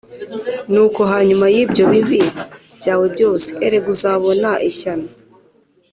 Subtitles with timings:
[0.71, 2.19] Nuko hanyuma y’ibyo bibi
[2.79, 5.07] byawe byose (erega uzabona ishyano